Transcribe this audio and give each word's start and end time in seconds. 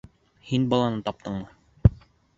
Һин... 0.51 0.65
баланы... 0.71 1.05
таптыңмы? 1.11 1.93